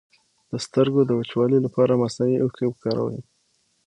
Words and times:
د 0.51 0.53
سترګو 0.65 1.01
د 1.05 1.11
وچوالي 1.19 1.59
لپاره 1.65 1.99
مصنوعي 2.01 2.37
اوښکې 2.39 2.65
وکاروئ 2.67 3.19